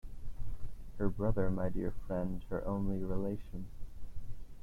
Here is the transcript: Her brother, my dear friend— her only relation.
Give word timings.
Her 0.97 1.09
brother, 1.09 1.51
my 1.51 1.69
dear 1.69 1.93
friend— 2.07 2.43
her 2.49 2.65
only 2.65 2.97
relation. 3.03 3.67